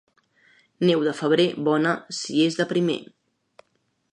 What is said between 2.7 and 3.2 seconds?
primer.